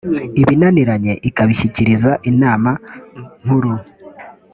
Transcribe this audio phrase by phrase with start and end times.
[0.41, 2.71] ibinaniranye ikabishyikiriza inama
[3.43, 3.71] nkuru